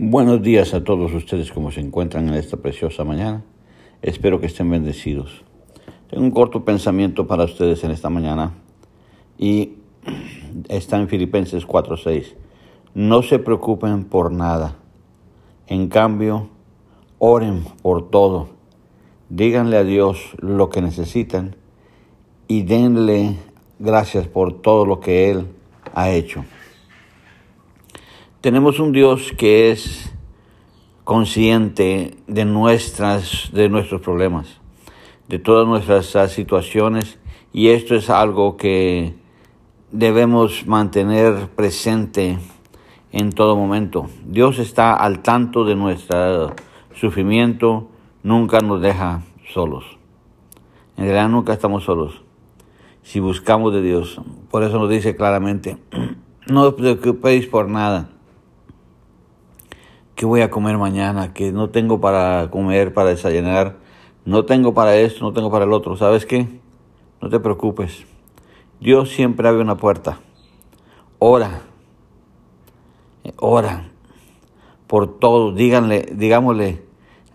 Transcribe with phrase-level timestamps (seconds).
[0.00, 3.42] Buenos días a todos ustedes como se encuentran en esta preciosa mañana.
[4.00, 5.42] Espero que estén bendecidos.
[6.08, 8.52] Tengo un corto pensamiento para ustedes en esta mañana
[9.38, 9.72] y
[10.68, 12.36] está en Filipenses 4:6.
[12.94, 14.76] No se preocupen por nada.
[15.66, 16.48] En cambio,
[17.18, 18.50] oren por todo.
[19.30, 21.56] Díganle a Dios lo que necesitan
[22.46, 23.34] y denle
[23.80, 25.48] gracias por todo lo que Él
[25.92, 26.44] ha hecho.
[28.40, 30.14] Tenemos un Dios que es
[31.02, 34.60] consciente de nuestras de nuestros problemas,
[35.26, 37.18] de todas nuestras situaciones
[37.52, 39.16] y esto es algo que
[39.90, 42.38] debemos mantener presente
[43.10, 44.08] en todo momento.
[44.24, 46.54] Dios está al tanto de nuestro
[46.94, 47.88] sufrimiento,
[48.22, 49.84] nunca nos deja solos.
[50.96, 52.22] En realidad nunca estamos solos
[53.02, 54.20] si buscamos de Dios.
[54.48, 55.76] Por eso nos dice claramente,
[56.46, 58.10] no os preocupéis por nada
[60.18, 61.32] ¿qué voy a comer mañana?
[61.32, 63.76] Que no tengo para comer, para desayunar,
[64.24, 65.96] no tengo para esto, no tengo para el otro.
[65.96, 66.48] ¿Sabes qué?
[67.22, 68.04] No te preocupes.
[68.80, 70.18] Dios siempre abre una puerta.
[71.20, 71.62] Ora.
[73.36, 73.90] Ora
[74.88, 75.52] por todo.
[75.52, 76.82] Díganle, digámosle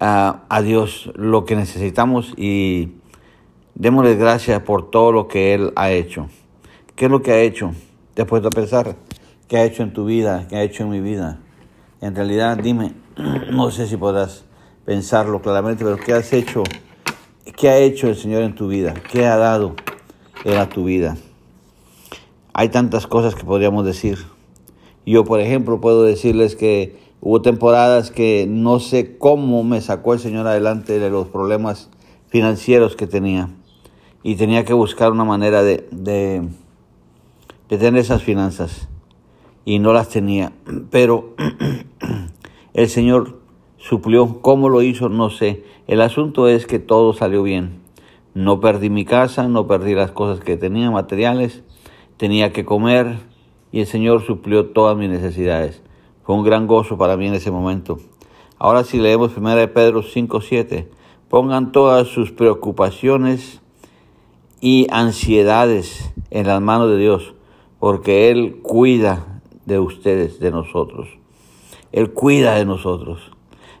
[0.00, 2.94] a, a Dios lo que necesitamos y
[3.74, 6.28] démosle gracias por todo lo que Él ha hecho.
[6.96, 7.72] ¿Qué es lo que ha hecho?
[8.14, 8.96] ¿Te has puesto a pensar?
[9.48, 10.46] ¿Qué ha hecho en tu vida?
[10.48, 11.40] ¿Qué ha hecho en mi vida?
[12.00, 12.94] En realidad, dime,
[13.52, 14.44] no sé si podrás
[14.86, 16.62] pensarlo claramente, pero ¿qué has hecho?
[17.56, 18.94] ¿Qué ha hecho el Señor en tu vida?
[18.94, 19.74] ¿Qué ha dado
[20.44, 21.16] Él a tu vida?
[22.54, 24.18] Hay tantas cosas que podríamos decir.
[25.04, 30.20] Yo, por ejemplo, puedo decirles que hubo temporadas que no sé cómo me sacó el
[30.20, 31.90] Señor adelante de los problemas
[32.28, 33.50] financieros que tenía.
[34.22, 36.48] Y tenía que buscar una manera de,
[37.68, 38.88] tener esas finanzas
[39.64, 40.52] y no las tenía.
[40.90, 41.34] Pero
[42.74, 43.40] el Señor
[43.78, 44.40] suplió.
[44.40, 45.08] ¿Cómo lo hizo?
[45.08, 45.64] No sé.
[45.86, 47.80] El asunto es que todo salió bien.
[48.34, 51.62] No perdí mi casa, no perdí las cosas que tenía, materiales.
[52.16, 53.18] Tenía que comer
[53.72, 55.82] y el Señor suplió todas mis necesidades.
[56.22, 57.98] Fue un gran gozo para mí en ese momento.
[58.58, 60.86] Ahora si leemos 1 de Pedro 5.7,
[61.28, 63.60] pongan todas sus preocupaciones
[64.60, 67.34] y ansiedades en las manos de Dios,
[67.78, 69.29] porque Él cuida
[69.70, 71.08] de ustedes, de nosotros.
[71.92, 73.20] Él cuida de nosotros.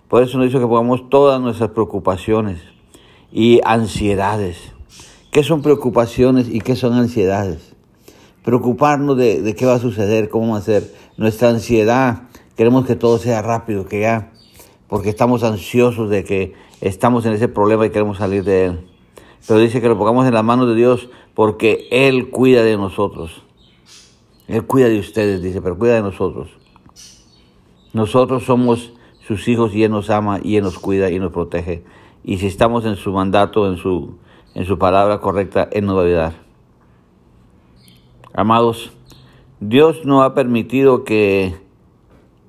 [0.08, 2.60] Por eso nos dice que pongamos todas nuestras preocupaciones
[3.32, 4.72] y ansiedades.
[5.30, 7.74] ¿Qué son preocupaciones y qué son ansiedades?
[8.44, 10.94] Preocuparnos de, de qué va a suceder, cómo va a ser.
[11.16, 12.22] Nuestra ansiedad,
[12.56, 14.32] queremos que todo sea rápido, que ya,
[14.88, 18.90] porque estamos ansiosos de que estamos en ese problema y queremos salir de él.
[19.46, 23.42] Pero dice que lo pongamos en las manos de Dios porque Él cuida de nosotros.
[24.50, 26.48] Él cuida de ustedes, dice, pero cuida de nosotros.
[27.92, 28.92] Nosotros somos
[29.24, 31.84] sus hijos y Él nos ama y Él nos cuida y nos protege.
[32.24, 34.18] Y si estamos en su mandato, en su,
[34.56, 36.32] en su palabra correcta, Él nos va a ayudar.
[38.32, 38.90] Amados,
[39.60, 41.54] Dios no ha permitido que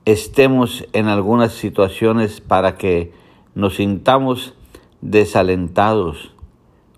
[0.05, 3.13] estemos en algunas situaciones para que
[3.53, 4.55] nos sintamos
[5.01, 6.33] desalentados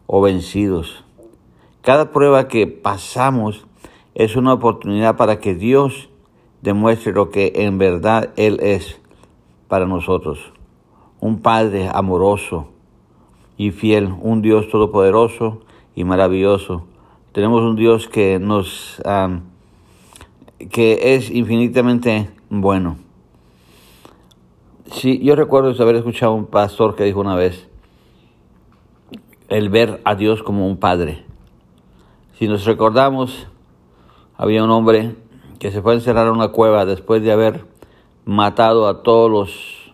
[0.07, 1.03] o vencidos.
[1.81, 3.65] Cada prueba que pasamos
[4.15, 6.09] es una oportunidad para que Dios
[6.61, 8.99] demuestre lo que en verdad Él es
[9.67, 10.53] para nosotros.
[11.19, 12.69] Un Padre amoroso
[13.57, 15.61] y fiel, un Dios todopoderoso
[15.95, 16.85] y maravilloso.
[17.31, 19.01] Tenemos un Dios que nos
[20.71, 22.97] que es infinitamente bueno.
[24.91, 27.67] Sí, yo recuerdo haber escuchado a un pastor que dijo una vez
[29.49, 31.25] el ver a Dios como un padre.
[32.37, 33.47] Si nos recordamos
[34.35, 35.15] había un hombre
[35.59, 37.65] que se fue a encerrar en una cueva después de haber
[38.25, 39.93] matado a todos los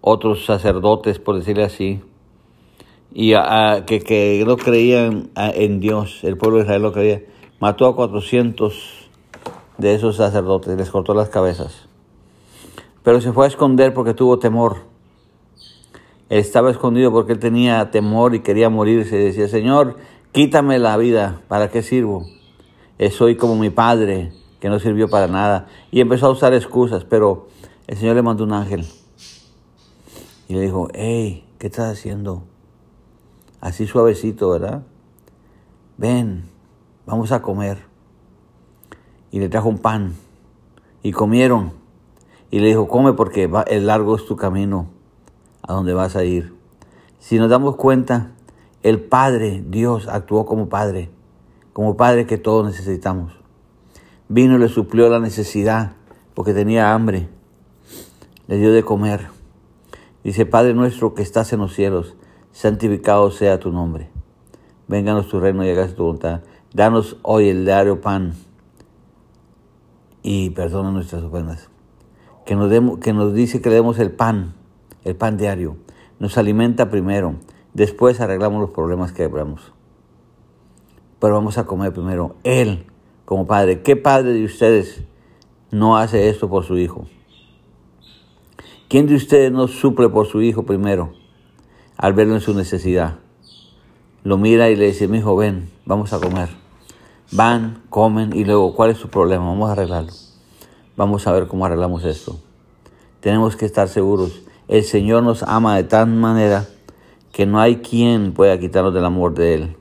[0.00, 2.00] otros sacerdotes, por decirle así,
[3.12, 3.32] y
[3.86, 7.22] que, que, no creían en Dios, el pueblo de Israel no creía.
[7.60, 9.08] Mató a 400
[9.78, 11.88] de esos sacerdotes, les cortó las cabezas.
[13.02, 14.78] Pero se fue a esconder porque tuvo temor.
[16.28, 19.16] Estaba escondido porque él tenía temor y quería morirse.
[19.16, 19.96] Decía, Señor,
[20.32, 22.26] quítame la vida, ¿para qué sirvo?
[22.98, 25.66] Eh, soy como mi padre, que no sirvió para nada.
[25.90, 27.48] Y empezó a usar excusas, pero
[27.86, 28.86] el Señor le mandó un ángel.
[30.48, 32.44] Y le dijo, hey, ¿qué estás haciendo?
[33.60, 34.82] Así suavecito, ¿verdad?
[35.98, 36.44] Ven,
[37.04, 37.84] vamos a comer.
[39.30, 40.14] Y le trajo un pan.
[41.02, 41.72] Y comieron.
[42.50, 44.88] Y le dijo, come porque va, el largo es tu camino
[45.62, 46.54] a donde vas a ir.
[47.18, 48.30] Si nos damos cuenta,
[48.82, 51.10] el Padre, Dios, actuó como Padre
[51.76, 53.34] como Padre que todos necesitamos.
[54.30, 55.92] Vino y le suplió la necesidad
[56.32, 57.28] porque tenía hambre.
[58.46, 59.26] le dio de comer.
[60.24, 62.16] Dice, Padre nuestro que estás en los cielos,
[62.50, 64.08] santificado sea tu nombre.
[64.88, 66.40] Vénganos tu reino y hagas tu voluntad.
[66.72, 68.32] Danos hoy el diario pan
[70.22, 71.68] y perdona nuestras ofensas.
[72.46, 74.54] Que nos, que nos dice que le demos el pan,
[75.04, 75.76] el pan diario.
[76.20, 77.34] Nos alimenta primero,
[77.74, 79.74] después arreglamos los problemas que hablamos.
[81.18, 82.36] Pero vamos a comer primero.
[82.44, 82.86] Él,
[83.24, 83.82] como padre.
[83.82, 85.02] ¿Qué padre de ustedes
[85.70, 87.06] no hace esto por su hijo?
[88.88, 91.12] ¿Quién de ustedes no suple por su hijo primero
[91.96, 93.16] al verlo en su necesidad?
[94.22, 96.48] Lo mira y le dice, mi hijo, ven, vamos a comer.
[97.32, 99.44] Van, comen y luego, ¿cuál es su problema?
[99.44, 100.12] Vamos a arreglarlo.
[100.96, 102.38] Vamos a ver cómo arreglamos esto.
[103.20, 104.42] Tenemos que estar seguros.
[104.68, 106.66] El Señor nos ama de tal manera
[107.32, 109.75] que no hay quien pueda quitarnos del amor de Él.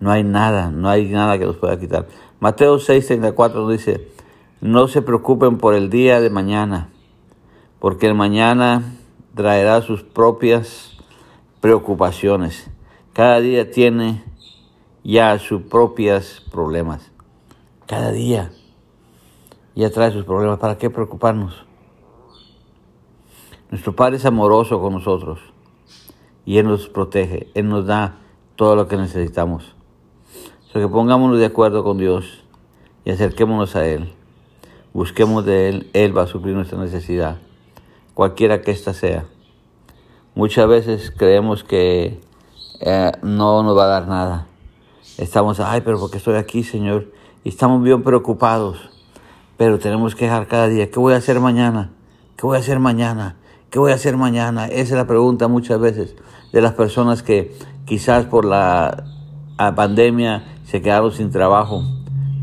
[0.00, 2.06] No hay nada, no hay nada que nos pueda quitar.
[2.40, 4.08] Mateo 6:34 nos dice,
[4.60, 6.90] no se preocupen por el día de mañana,
[7.78, 8.82] porque el mañana
[9.34, 10.96] traerá sus propias
[11.60, 12.70] preocupaciones.
[13.12, 14.24] Cada día tiene
[15.04, 17.12] ya sus propios problemas.
[17.86, 18.50] Cada día
[19.74, 20.58] ya trae sus problemas.
[20.58, 21.64] ¿Para qué preocuparnos?
[23.70, 25.38] Nuestro Padre es amoroso con nosotros
[26.44, 28.18] y Él nos protege, Él nos da
[28.56, 29.75] todo lo que necesitamos.
[30.80, 32.44] Que pongámonos de acuerdo con Dios
[33.04, 34.12] y acerquémonos a Él.
[34.92, 37.38] Busquemos de Él, Él va a suplir nuestra necesidad,
[38.14, 39.24] cualquiera que ésta sea.
[40.34, 42.20] Muchas veces creemos que
[42.80, 44.46] eh, no nos va a dar nada.
[45.18, 47.10] Estamos, ay, pero porque estoy aquí, Señor,
[47.42, 48.90] y estamos bien preocupados.
[49.56, 51.90] Pero tenemos que dejar cada día, ¿qué voy a hacer mañana?
[52.36, 53.36] ¿Qué voy a hacer mañana?
[53.70, 54.66] ¿Qué voy a hacer mañana?
[54.66, 56.16] Esa es la pregunta muchas veces
[56.52, 57.56] de las personas que
[57.86, 59.04] quizás por la,
[59.74, 61.84] pandemia se quedaron sin trabajo,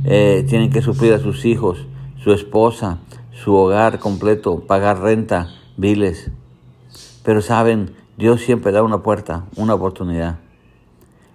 [0.06, 1.86] eh, tienen que suplir a sus hijos,
[2.18, 3.00] su esposa,
[3.32, 6.32] su hogar completo, pagar renta, biles.
[7.24, 10.40] Pero saben, Dios siempre da una puerta, una oportunidad.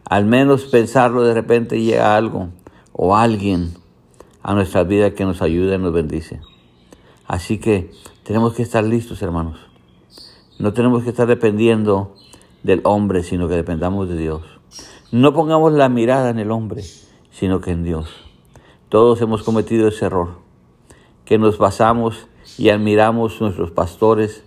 [0.04, 2.48] Al menos pensarlo de repente llega algo
[2.92, 3.74] o alguien
[4.42, 6.40] a nuestra vida que nos ayude y nos bendice.
[7.26, 7.90] Así que
[8.22, 9.58] tenemos que estar listos, hermanos.
[10.58, 12.14] No tenemos que estar dependiendo
[12.62, 14.57] del hombre, sino que dependamos de Dios.
[15.10, 16.82] No pongamos la mirada en el hombre,
[17.30, 18.10] sino que en Dios.
[18.90, 20.40] Todos hemos cometido ese error,
[21.24, 22.26] que nos basamos
[22.58, 24.44] y admiramos nuestros pastores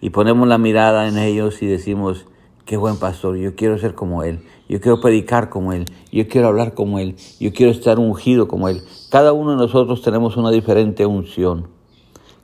[0.00, 2.26] y ponemos la mirada en ellos y decimos,
[2.64, 6.48] qué buen pastor, yo quiero ser como él, yo quiero predicar como Él, yo quiero
[6.48, 8.82] hablar como Él, yo quiero estar ungido como Él.
[9.08, 11.68] Cada uno de nosotros tenemos una diferente unción.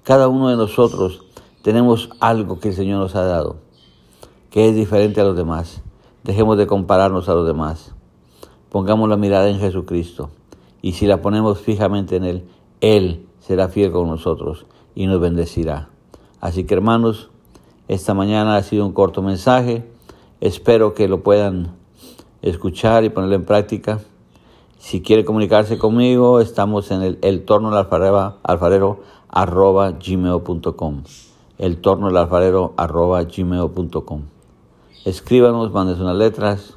[0.05, 1.25] Cada uno de nosotros
[1.63, 3.57] tenemos algo que el Señor nos ha dado,
[4.51, 5.83] que es diferente a los demás.
[6.25, 7.95] Dejemos de compararnos a los demás.
[8.71, 10.31] Pongamos la mirada en Jesucristo.
[10.83, 12.45] Y si la ponemos fijamente en Él,
[12.81, 15.89] Él será fiel con nosotros y nos bendecirá.
[16.41, 17.31] Así que hermanos,
[17.89, 19.85] esta mañana ha sido un corto mensaje.
[20.41, 21.75] Espero que lo puedan
[22.43, 24.01] escuchar y ponerlo en práctica.
[24.79, 31.03] Si quiere comunicarse conmigo, estamos en el, el torno del alfarero, arroba gmail.com.
[31.59, 34.38] El torno del alfarero arroba gmail.com.
[35.05, 36.75] Escríbanos, manden unas letras.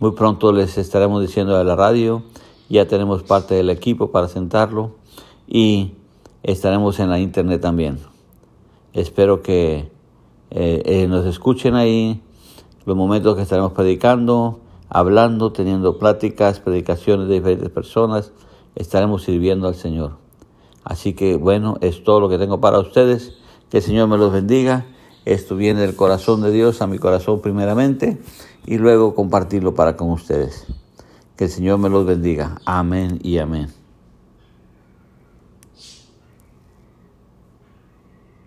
[0.00, 2.22] Muy pronto les estaremos diciendo de la radio.
[2.68, 4.96] Ya tenemos parte del equipo para sentarlo
[5.46, 5.92] y
[6.42, 7.98] estaremos en la internet también.
[8.92, 9.90] Espero que
[10.50, 12.22] eh, eh, nos escuchen ahí
[12.86, 14.60] los momentos que estaremos predicando
[14.94, 18.32] hablando, teniendo pláticas, predicaciones de diferentes personas,
[18.76, 20.18] estaremos sirviendo al Señor.
[20.84, 23.36] Así que bueno, es todo lo que tengo para ustedes.
[23.70, 24.86] Que el Señor me los bendiga.
[25.24, 28.18] Esto viene del corazón de Dios a mi corazón primeramente
[28.66, 30.66] y luego compartirlo para con ustedes.
[31.36, 32.60] Que el Señor me los bendiga.
[32.64, 33.83] Amén y amén.